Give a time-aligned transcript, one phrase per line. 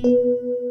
[0.00, 0.63] Schließ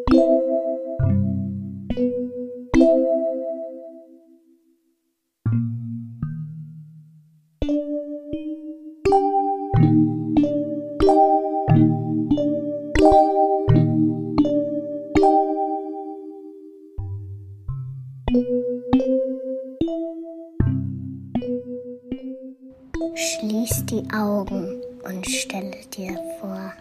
[25.03, 26.73] und stelle dir vor,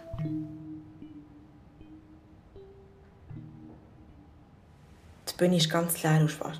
[5.33, 6.59] Die Bühne ist ganz leer und schwarz.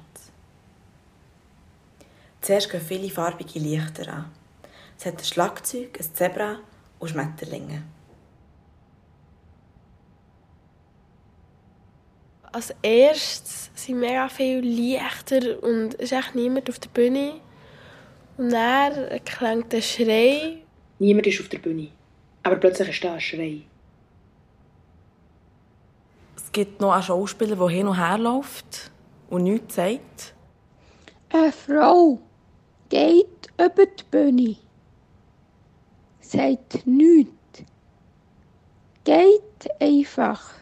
[2.42, 4.32] Zuerst gehen viele farbige Lichter an.
[4.98, 6.60] Es hat ein Schlagzeug, ein Zebra
[7.00, 7.84] und Schmetterlinge.
[12.52, 17.42] Als erstes sind mega viele Lichter und es ist echt niemand auf der Bühne.
[18.38, 20.63] Und dann klingt der Schrei.
[21.04, 21.90] Niemand ist auf der Bühne.
[22.44, 23.64] Aber plötzlich ist da ein Schrei.
[26.38, 28.90] Es gibt noch einen Schauspieler, der hin und her läuft
[29.30, 30.34] und nichts sagt.
[31.30, 32.20] Eine Frau
[32.88, 34.56] geht über die Bühne.
[36.22, 37.64] Sagt nichts.
[39.04, 40.54] Geht einfach.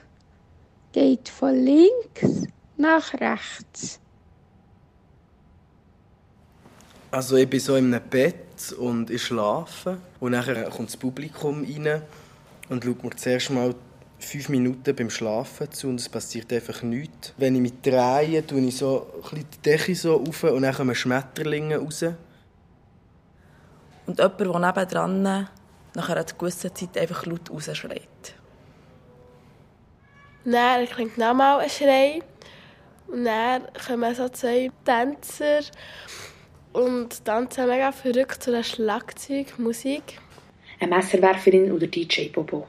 [0.92, 4.00] Geht von links nach rechts.
[7.12, 11.64] Also ich bin so in einem Bett und ich schlafe und dann kommt das Publikum
[11.64, 12.02] rein
[12.70, 13.76] und schaut mir zuerst mal
[14.20, 17.34] fünf Minuten beim Schlafen zu und es passiert einfach nichts.
[17.38, 20.96] Wenn ich mich drehe, tue ich so ein die Decke so auf und dann kommen
[20.96, 22.06] Schmetterlinge raus.
[24.06, 25.48] Und jemand, der nebendran
[25.94, 28.36] nach einer gewissen Zeit einfach laut rausschreit.
[30.46, 32.22] Dann klingt nochmal ein Schrei.
[33.08, 35.60] Und dann kommen so zwei Tänzer
[36.74, 40.20] und tanzen mega verrückt zu der Schlagzeugmusik.
[40.80, 42.68] Eine Messerwerferin oder DJ Bobo.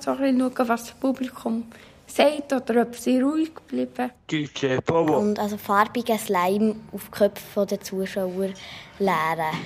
[0.00, 1.64] So ein bisschen schauen, was das Publikum
[2.06, 4.10] sagt oder ob sie ruhig bleiben.
[4.30, 5.18] DJ Bobo.
[5.18, 8.50] und also farbigen Slime auf die Köpfe der Zuschauer
[8.98, 9.56] leeren.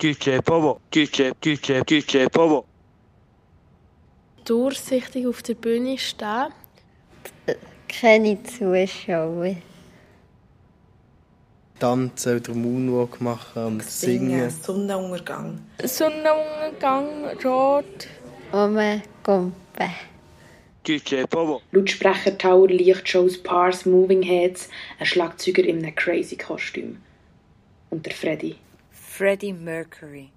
[0.00, 0.80] DJ Bobo.
[0.94, 2.64] DJ, DJ, DJ Bobo.
[4.44, 6.52] Durchsichtig auf der Bühne stehen.
[7.88, 9.56] Keine Zuschauer.
[11.78, 14.50] Tanzen oder Moonwalk machen und singen.
[14.50, 15.60] Sonnenuntergang.
[15.82, 17.06] Sonnenuntergang,
[17.44, 18.08] Rot.
[18.52, 19.52] Umgumpen.
[20.86, 21.60] DJ Bobo.
[21.72, 24.68] Lautsprecher, Tower, Lichtshows, Pars, Moving Heads,
[25.00, 26.98] ein Schlagzeuger in einem crazy Kostüm.
[27.90, 28.56] Und der Freddy.
[28.92, 30.30] Freddie Mercury.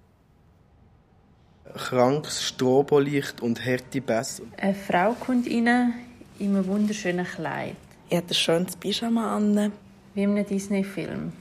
[1.74, 4.42] Krankes Strobolicht und harte Bässe.
[4.56, 5.94] Eine Frau kommt rein
[6.38, 7.76] in einem wunderschönen Kleid,
[8.08, 9.72] Ich hatte ein schönes Pyjama an.
[10.14, 11.32] Wie in einem Disney-Film.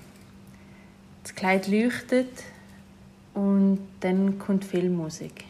[1.24, 2.44] Das Kleid leuchtet
[3.34, 5.46] und dann kommt Filmmusik.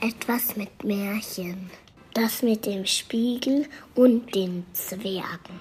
[0.00, 1.70] Etwas mit Märchen.
[2.14, 5.60] Das mit dem Spiegel und den Zwergen.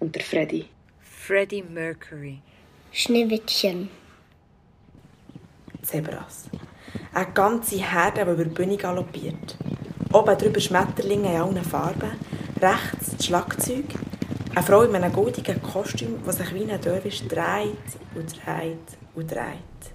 [0.00, 0.66] Und der Freddy.
[1.00, 2.40] Freddie Mercury.
[2.92, 3.88] Schneewittchen.
[5.82, 6.50] Zebras.
[7.14, 9.56] Eine ganze Herde, die über die Bühne galoppiert.
[10.12, 12.12] Oben drüber Schmetterlinge in allen Farben.
[12.60, 13.84] Rechts das Schlagzeug.
[14.54, 17.76] Eine Frau in einem goldigen Kostüm, die sich wie ein Derwisch dreht
[18.14, 19.92] und dreht und dreht.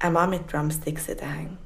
[0.00, 1.58] Ein Mann mit Drumsticks in den Hängen.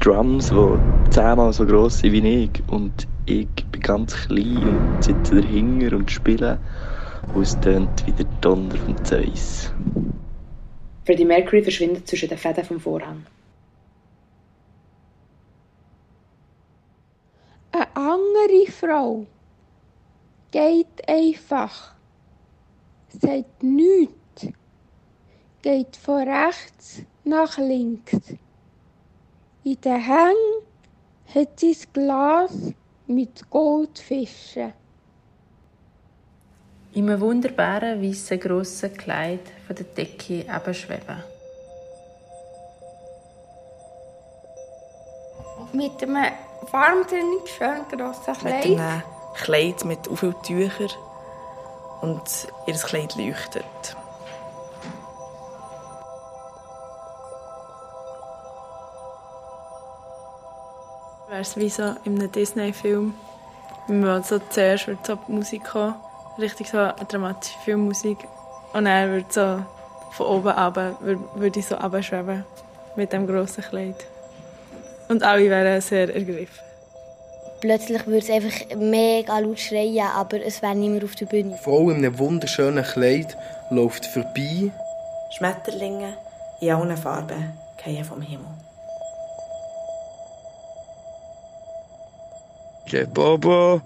[0.00, 2.62] Drums, die zehnmal so gross sind wie ich.
[2.66, 4.56] Und ich bin ganz klein
[4.96, 6.58] und sitze dahinter und spiele.
[7.34, 9.72] Und es tönt wie der Donner von Zeus.
[11.04, 13.26] Freddie Mercury verschwindet zwischen den Fäden vom Vorhang.
[17.72, 19.26] Eine andere Frau
[20.50, 21.94] geht einfach.
[23.08, 24.48] Sagt nichts.
[25.62, 28.34] Geht von rechts nach links.
[29.64, 30.62] In den Hängen
[31.34, 32.74] hat sie das Glas
[33.06, 34.72] mit Goldfischen.
[36.94, 40.44] In einem wunderbaren, weißen, grossen Kleid von der Decke
[40.74, 41.22] schweben.
[45.72, 46.32] Mit einem
[46.70, 48.64] wahnsinnig schönen grossen Mit Kleid.
[48.66, 49.02] einem
[49.34, 50.90] Kleid mit so vielen Tüchern.
[52.02, 53.96] Und ihr Kleid leuchtet.
[61.28, 63.14] Wäre es wie so in einem Disney-Film.
[63.86, 65.94] Wenn man so zuerst wird so die Musik kommen,
[66.38, 68.18] richtig so eine dramatische Filmmusik.
[68.72, 69.64] Und dann wird so
[70.12, 72.44] von oben runter, würd- würde ich so runterschweben
[72.96, 73.96] mit dem grossen Kleid.
[75.08, 76.64] Und alle wären sehr ergriffen.
[77.60, 81.56] plötzlich würde es einfach mega laut schreien, aber es wäre niemand auf der Bühne.
[81.62, 83.36] Frau in einem wunderschönen Kleid
[83.70, 84.70] läuft vorbei.
[85.36, 86.14] Schmetterlinge
[86.60, 87.52] in allen Farben
[87.82, 88.46] fallen vom Himmel.
[92.90, 93.80] Der Bobo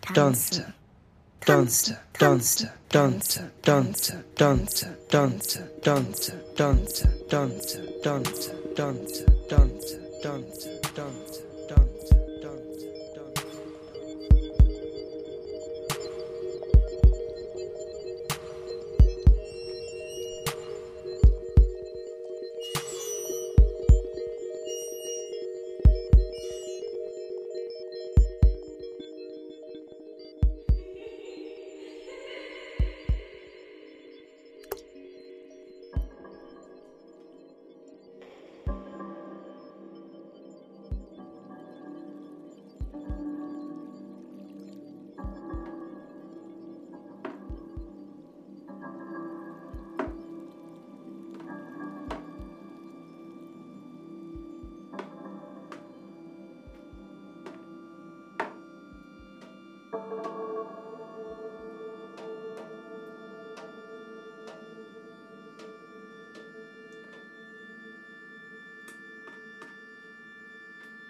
[0.00, 0.66] tanze,
[1.44, 11.45] tanze, tanze, tanze, tanze, tanze, tanze, tanze, tanze, tanze, tanze, tanze, tanze, tanze, tanze,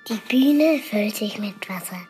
[0.08, 2.06] Die Bühne füllt sich mit Wasser.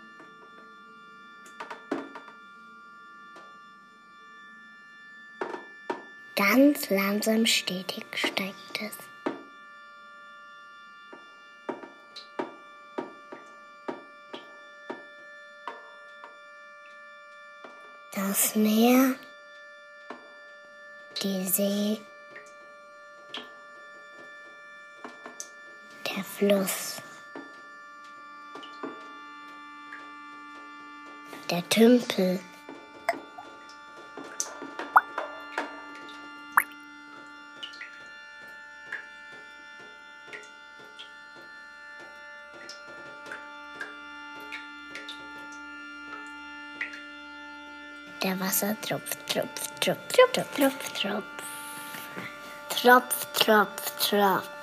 [6.35, 8.99] Ganz langsam stetig steigt es.
[18.13, 19.15] Das Meer,
[21.23, 22.01] die See,
[26.07, 26.96] der Fluss.
[31.49, 32.41] Der Tümpel.
[48.25, 51.25] Der Wassertropf, Tropf, Tropf, Tropf, Tropf, Tropf.
[52.71, 54.56] Tropf, Tropf, Tropf.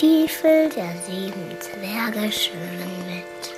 [0.00, 3.52] Stiefel der sieben Zwerge schwimmen mit.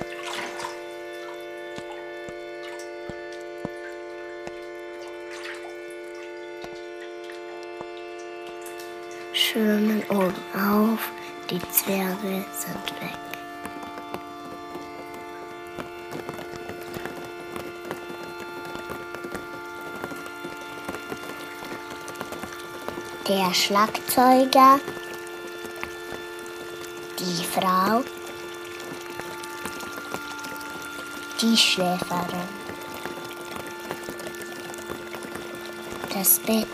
[9.31, 11.13] Schwimmen oben auf,
[11.49, 13.17] die Zwerge sind weg.
[23.29, 24.81] Der Schlagzeuger,
[27.53, 28.03] Frau,
[31.39, 32.49] die Schläferin,
[36.11, 36.67] das Bett,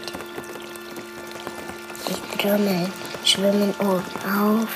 [2.08, 2.88] die Trümmer
[3.26, 4.70] schwimmen oben auf.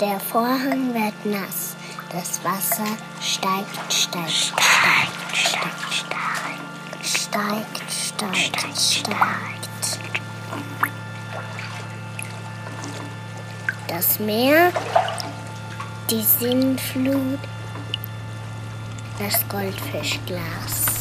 [0.00, 1.74] Der Vorhang wird nass,
[2.10, 9.98] das Wasser steigt, steigt, steigt, steigt, steigt, steigt, steigt, steigt.
[13.88, 14.72] Das Meer,
[16.10, 17.38] die Sintflut,
[19.18, 20.93] das Goldfischglas.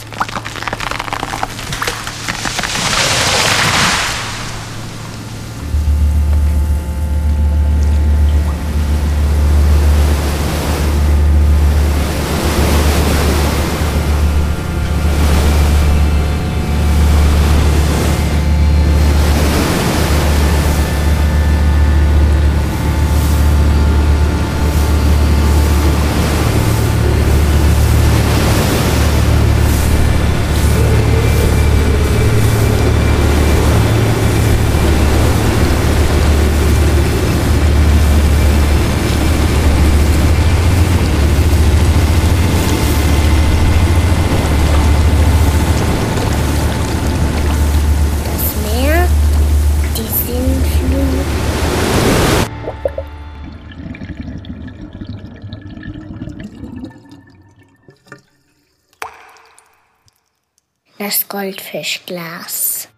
[61.14, 62.90] Das Goldfischglas.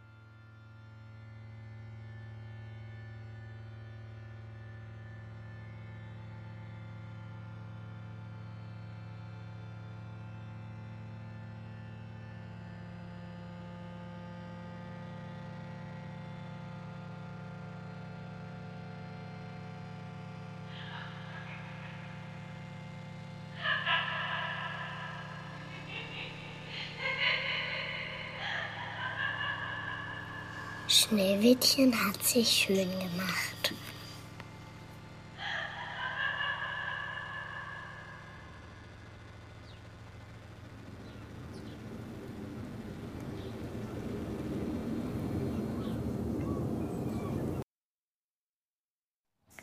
[30.96, 33.74] Schneewittchen hat sich schön gemacht.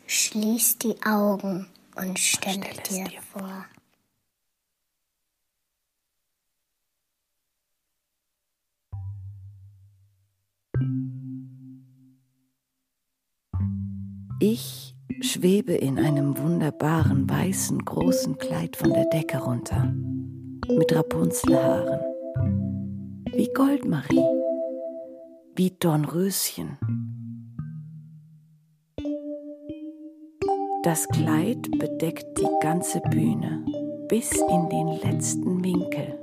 [0.05, 3.65] Schließ die Augen und stelle, dir vor.
[14.45, 19.85] Ich schwebe in einem wunderbaren weißen großen Kleid von der Decke runter,
[20.67, 22.01] mit Rapunzelhaaren,
[23.31, 24.25] wie Goldmarie,
[25.55, 26.77] wie Dornröschen.
[30.83, 33.65] Das Kleid bedeckt die ganze Bühne
[34.09, 36.19] bis in den letzten Winkel.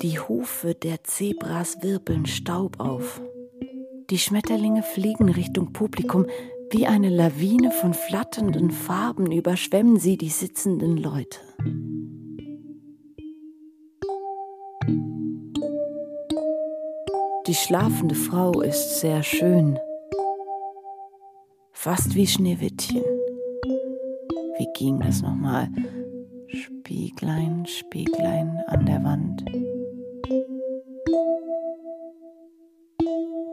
[0.00, 3.20] Die Hufe der Zebras wirbeln Staub auf.
[4.10, 6.26] Die Schmetterlinge fliegen Richtung Publikum.
[6.70, 11.38] Wie eine Lawine von flatternden Farben überschwemmen sie die sitzenden Leute.
[17.46, 19.78] Die schlafende Frau ist sehr schön,
[21.72, 23.02] fast wie Schneewittchen.
[24.58, 25.68] Wie ging das nochmal?
[26.48, 29.44] Spieglein, Spieglein an der Wand.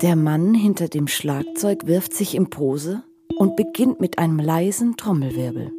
[0.01, 3.03] Der Mann hinter dem Schlagzeug wirft sich in Pose
[3.37, 5.71] und beginnt mit einem leisen Trommelwirbel.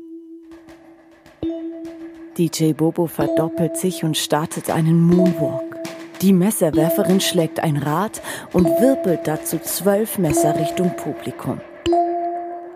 [2.39, 5.77] DJ Bobo verdoppelt sich und startet einen Moonwalk.
[6.21, 11.61] Die Messerwerferin schlägt ein Rad und wirbelt dazu zwölf Messer Richtung Publikum.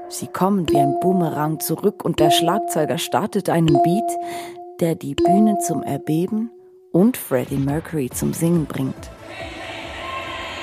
[0.08, 4.18] Sie kommen wie ein Boomerang zurück und der Schlagzeuger startet einen Beat,
[4.80, 6.50] der die Bühne zum Erbeben
[6.90, 9.10] und Freddie Mercury zum Singen bringt.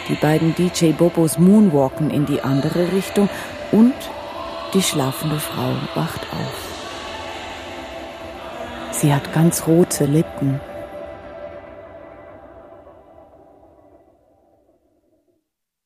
[0.10, 3.30] Die beiden DJ Bobos moonwalken in die andere Richtung
[3.72, 3.94] und
[4.74, 6.74] die schlafende Frau wacht auf.
[8.92, 10.60] Sie hat ganz rote Lippen.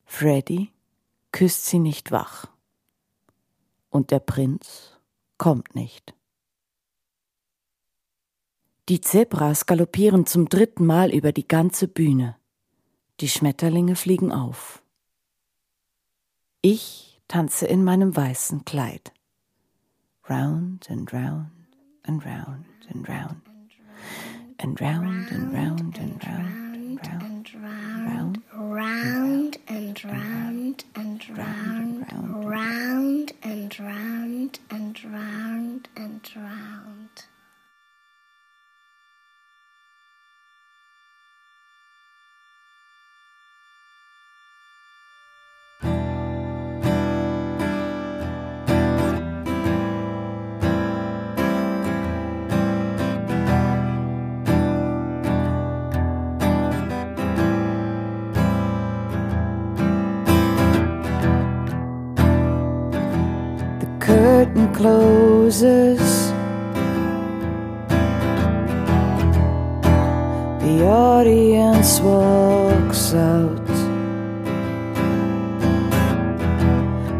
[0.04, 0.72] Freddy
[1.30, 2.46] küsst sie nicht wach.
[3.90, 4.98] Und der Prinz
[5.36, 6.14] kommt nicht.
[8.88, 12.36] Die Zebras galoppieren zum dritten Mal über die ganze Bühne.
[13.20, 14.80] Die Schmetterlinge fliegen auf.
[16.62, 19.12] Ich tanze in meinem weißen Kleid.
[20.30, 21.50] Round and round
[22.04, 23.42] and round and round.
[24.58, 28.40] And round and round and round and round.
[28.54, 30.27] Round and round
[64.74, 66.32] closes.
[70.62, 73.66] The audience walks out.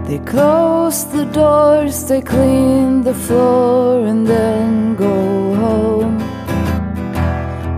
[0.07, 6.19] They close the doors, they clean the floor, and then go home.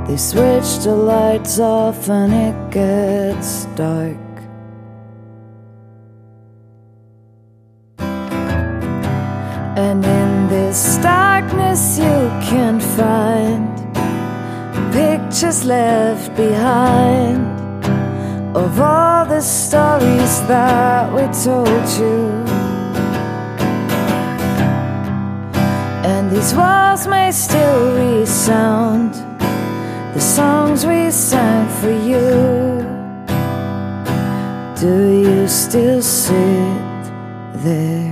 [0.06, 4.29] They switch the lights off, and it gets dark.
[9.80, 12.18] And in this darkness, you
[12.50, 13.70] can find
[14.92, 17.40] pictures left behind
[18.54, 22.18] of all the stories that we told you.
[26.04, 29.14] And these walls may still resound
[30.12, 32.28] the songs we sang for you.
[34.78, 34.94] Do
[35.24, 37.02] you still sit
[37.64, 38.09] there?